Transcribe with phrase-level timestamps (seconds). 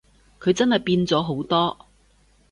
[0.39, 1.77] 佢真係變咗好多